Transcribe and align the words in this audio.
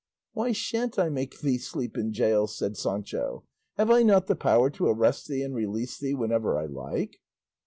"Why 0.33 0.51
shan't 0.51 0.97
I 0.97 1.09
make 1.09 1.41
thee 1.41 1.59
sleep 1.59 1.95
in 1.95 2.11
gaol?" 2.11 2.47
said 2.47 2.75
Sancho. 2.75 3.43
"Have 3.77 3.91
I 3.91 4.01
not 4.01 4.25
the 4.25 4.35
power 4.35 4.71
to 4.71 4.87
arrest 4.87 5.27
thee 5.27 5.43
and 5.43 5.53
release 5.53 5.99
thee 5.99 6.15
whenever 6.15 6.57
I 6.57 6.65
like?" 6.65 7.19